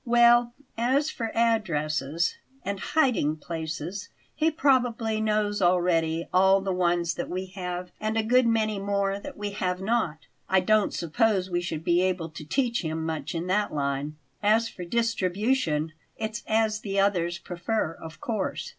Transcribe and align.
"Well, 0.03 0.55
as 0.79 1.11
for 1.11 1.29
addresses 1.37 2.35
and 2.65 2.79
hiding 2.79 3.35
places, 3.35 4.09
he 4.33 4.49
probably 4.49 5.21
knows 5.21 5.61
already 5.61 6.27
all 6.33 6.59
the 6.59 6.73
ones 6.73 7.13
that 7.13 7.29
we 7.29 7.45
have 7.53 7.91
and 7.99 8.17
a 8.17 8.23
good 8.23 8.47
many 8.47 8.79
more 8.79 9.19
that 9.19 9.37
we 9.37 9.51
have 9.51 9.79
not. 9.79 10.25
I 10.49 10.59
don't 10.59 10.91
suppose 10.91 11.51
we 11.51 11.61
should 11.61 11.83
be 11.83 12.01
able 12.01 12.29
to 12.29 12.43
teach 12.43 12.81
him 12.81 13.05
much 13.05 13.35
in 13.35 13.45
that 13.45 13.71
line. 13.75 14.15
As 14.41 14.67
for 14.67 14.85
distribution, 14.85 15.93
it's 16.17 16.41
as 16.47 16.79
the 16.79 16.99
others 16.99 17.37
prefer, 17.37 17.91
of 17.91 18.19
course. 18.19 18.69